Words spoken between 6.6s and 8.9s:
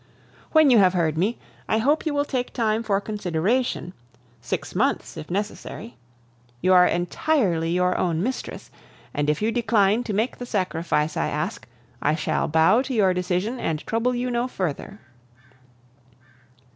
are entirely your own mistress;